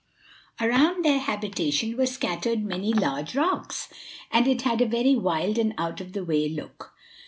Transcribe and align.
Around 0.59 1.05
their 1.05 1.19
habitation 1.19 1.95
were 1.95 2.07
scattered 2.07 2.63
many 2.63 2.91
large 2.91 3.35
rocks, 3.35 3.87
and 4.31 4.47
it 4.47 4.63
had 4.63 4.81
a 4.81 4.87
very 4.87 5.15
wild 5.15 5.59
and 5.59 5.75
out 5.77 6.01
of 6.01 6.13
the 6.13 6.25
way 6.25 6.49
look. 6.49 6.93